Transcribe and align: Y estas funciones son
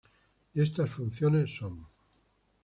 Y 0.55 0.63
estas 0.63 0.89
funciones 0.89 1.55
son 1.55 1.85